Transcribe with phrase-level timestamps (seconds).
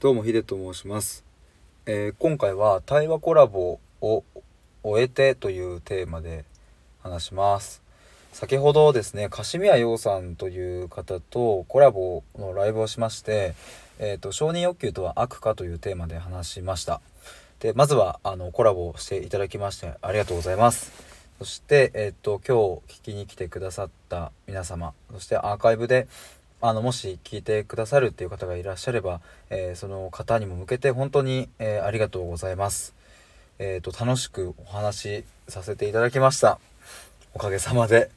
[0.00, 1.24] どうもヒデと申します、
[1.86, 4.22] えー今回は対話コラボを
[4.82, 6.44] 終えてというテーマで
[7.02, 7.82] 話します。
[8.32, 13.54] 先ほどですねカシミヤ陽さんという方とコラボのライブをしまして
[13.98, 17.00] えーと承認欲求とは悪かというテーマで話しました。
[17.60, 20.92] でまずはあのコラボしていただきましてありがとうございます。
[21.38, 22.56] そして、えっと今
[22.86, 26.06] 日聞きに来てくださった皆様そしてアーカイブで
[26.66, 29.20] あのもし聞いてくださるっていう方がいらっしゃれば、
[29.50, 32.94] えーその方にも向けて本当に、えーありがとうございます。
[33.58, 36.58] えっ、と楽しくお話しさせていただきました。
[37.34, 38.10] おかげさまで。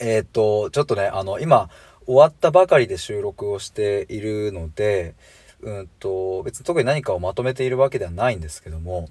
[0.00, 1.68] えっ、とちょっとねあの今
[2.06, 5.14] 終わったばかりで収録をしているので、
[5.60, 9.10] うんと別に特に何かをまとめているわけではないんですけども、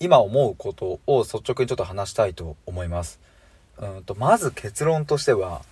[0.00, 3.20] 今思うことを率直にちょっと話したいと思います。
[3.78, 5.62] うんとまず結論としては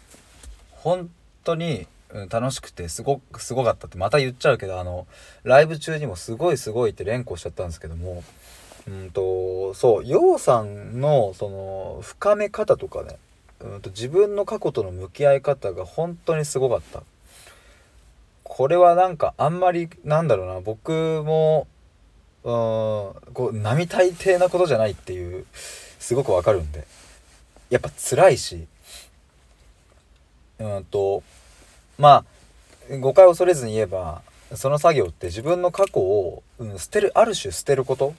[0.70, 1.10] 本
[1.44, 5.06] 当に、うん、楽しくてすごくすごかったってまた言っちゃうけどあの
[5.44, 8.23] ライブ中にもすごいすごいって連呼しちゃったんですけども
[8.88, 13.18] うんとそう陽さんのその深め方とかね
[13.60, 17.02] うんと自分の過去との向き合い方が本当にすごかった。
[18.43, 21.68] これはなんかあんまりなんだろうな僕も
[22.43, 26.84] うんこう並大抵なことじゃないっていうすごくわかるんで
[27.70, 28.66] やっぱ辛いし
[30.60, 31.22] うんと
[31.98, 32.24] ま
[32.90, 34.22] あ誤解を恐れずに言えば
[34.54, 38.14] その作業って自分の過去を、うん、捨てるある種捨てること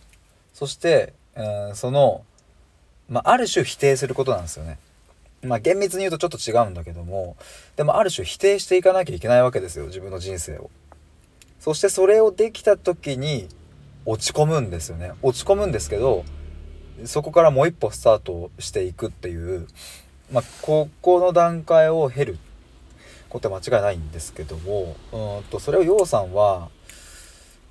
[0.54, 2.24] そして、うん、その、
[3.10, 4.78] まあ、ある種否定することなんですよね。
[5.44, 7.36] まあ厳密に言うとちょっと違うんだけども
[7.76, 10.70] でもある種否定していかなきゃいけないわけですよ自分の人生を。
[11.60, 13.48] そしてそれをできた時に
[14.06, 16.26] 落ち込むんですよね落ち込むんですけど
[17.06, 19.68] そこからもう一歩スタートしていくっていう
[20.32, 22.38] まあ、ここの段階を経る
[23.30, 26.70] ことは間違いないんですけどもうんとそれを陽さんは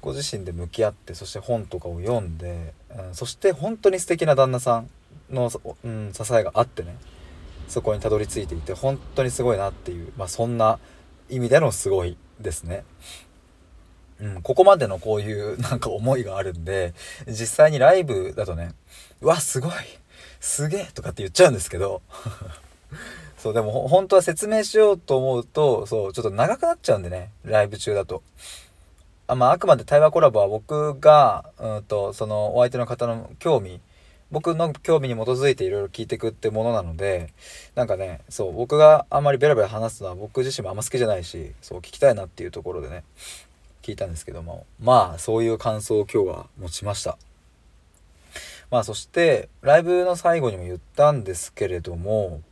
[0.00, 4.90] ご自身で向き合ってそして本とかを読んで、うん、そして本当に素敵な旦那さん
[5.30, 5.50] の、
[5.84, 6.96] うん、支えがあってね
[7.68, 10.78] そこにたどり着いていて本当にすごいなっていう、まあ、そんな
[11.28, 12.84] 意味でのすごいですね。
[14.20, 16.92] うん、ここまでのこういうなんか思いがあるんで
[17.26, 18.72] 実際にライブだとね
[19.22, 19.72] うわすごい
[20.40, 22.02] すげえとかって言っちゃうんですけど。
[23.38, 27.30] そうでも本当は説明しようと思うとそうちょっと長くなっちゃうんでね。
[27.44, 28.22] ライブ中だと。
[29.26, 33.80] あまああくまで対話コラボは僕がうんとそのお相手の方の興味
[34.30, 37.32] 僕の興味に基づいていろいろ聞いていくってものなので
[37.74, 43.04] なんかねそう僕があんまりベラベラ話すのは僕自身もあんま好きじゃないしそう聞きたいなっていうところでね
[43.82, 44.66] 聞いたんですけども。
[44.82, 47.16] まあそういう感想を今日は持ちました。
[48.70, 52.42] まあそしてライブの最後にも言ったんですけれども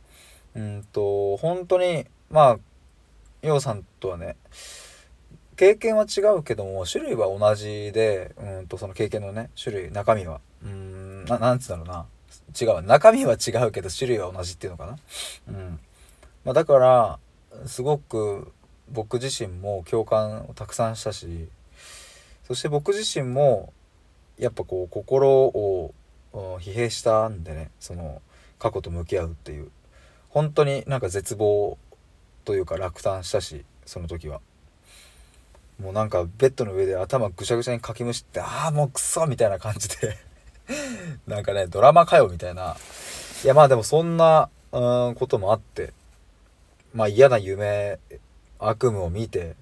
[0.55, 2.59] うんと本当にまあ
[3.41, 4.35] 陽さんとはね
[5.55, 12.05] 経験は違うけども種類は同じでうんとその経験のね種類中身はうんななんつうんだろうな。
[12.59, 12.81] 違う。
[12.83, 14.97] 中身は違うけど種類は同じっていうのかな。
[15.49, 15.79] うん。
[16.43, 17.19] まあだから
[17.65, 18.51] すごく
[18.91, 21.47] 僕自身も共感をたくさんしたし
[22.47, 23.73] そして僕自身も
[24.37, 25.93] やっぱこう心を
[26.33, 28.21] 疲弊したんでねその
[28.59, 29.71] 過去と向き合うっていう。
[30.29, 31.77] 本当になんか絶望
[32.45, 34.41] というか落胆したしその時は。
[35.81, 40.17] もうなんかベッドの上で頭ぐしゃぐしゃにかきむしってああもうクソみたいな感じで。
[41.25, 42.75] なんかねドラマかよみたいな。
[43.43, 45.93] いやまあでもそんなうんこともあって
[46.93, 47.99] まあ嫌な夢
[48.59, 49.55] 悪夢を見て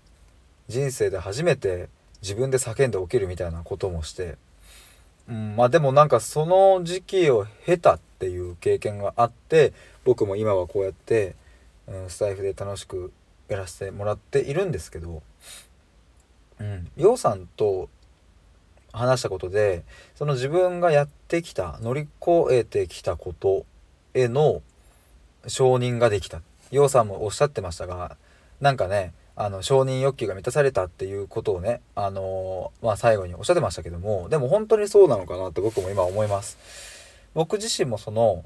[0.67, 1.87] 人生で初めて
[2.21, 4.37] 自分で叫んで起きるみたいなこともして
[5.29, 9.73] うん、まあでもなんかその時期を経たっていう経験があって
[10.05, 11.35] 僕も今はこうやって、
[11.87, 13.11] うん、スタイフで楽しく
[13.49, 15.21] やらせてもらっているんですけど
[16.59, 17.89] うん陽さんと
[18.93, 19.83] 話したことで
[20.15, 23.65] その自分がやってきた乗り越えてきたこと
[24.13, 24.61] への
[25.47, 26.41] 承認ができた。
[26.71, 28.17] 陽さんもおっしゃってましたが
[28.59, 36.57] なんかねあの承認欲求が満たされたっていうことをね、あのーまあ、最後におっしゃってましたけどもでも本当にそうなのかなって僕も今思います。
[37.35, 38.43] 僕自身もその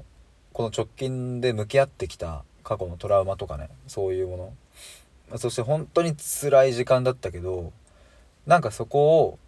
[0.52, 4.54] この直近で向き合ってきた過去のトラウマとかねそういうも
[5.30, 7.72] のそして本当に辛い時間だったけど
[8.46, 9.38] なんかそこを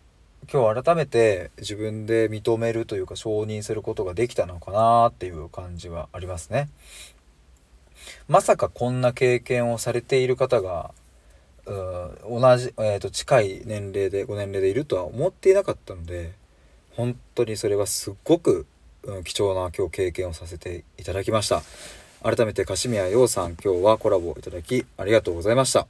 [0.50, 6.70] 今日改めて自分で認めるというか承認することができたのかなっていう感じはありますね。
[8.28, 10.92] まさかこんな経験をされている方が
[11.66, 16.32] うん同じ、えー、と近い年齢でご年齢でいるとは思っていなかったので
[16.96, 18.66] 本当にそれはすっごく、
[19.04, 21.62] うん、貴重な今日経験をさせていただきました。
[22.22, 25.86] 改めてカシミヤ陽さん今日はコラボいただきありがとうございました。